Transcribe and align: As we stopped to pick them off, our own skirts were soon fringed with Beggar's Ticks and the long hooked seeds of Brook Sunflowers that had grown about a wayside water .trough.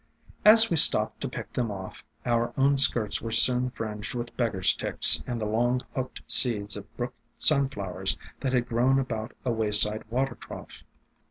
As 0.43 0.67
we 0.71 0.77
stopped 0.77 1.21
to 1.21 1.29
pick 1.29 1.53
them 1.53 1.69
off, 1.69 2.03
our 2.25 2.53
own 2.57 2.75
skirts 2.77 3.21
were 3.21 3.29
soon 3.29 3.69
fringed 3.69 4.15
with 4.15 4.35
Beggar's 4.35 4.73
Ticks 4.73 5.21
and 5.27 5.39
the 5.39 5.45
long 5.45 5.81
hooked 5.93 6.23
seeds 6.25 6.75
of 6.75 6.97
Brook 6.97 7.13
Sunflowers 7.37 8.17
that 8.39 8.51
had 8.53 8.67
grown 8.67 8.97
about 8.97 9.35
a 9.45 9.51
wayside 9.51 10.01
water 10.09 10.33
.trough. 10.33 10.83